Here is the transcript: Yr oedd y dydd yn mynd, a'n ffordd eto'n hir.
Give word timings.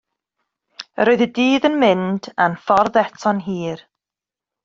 Yr 1.03 1.11
oedd 1.11 1.21
y 1.25 1.27
dydd 1.35 1.67
yn 1.69 1.77
mynd, 1.83 2.31
a'n 2.47 2.57
ffordd 2.63 2.99
eto'n 3.05 3.45
hir. 3.51 3.87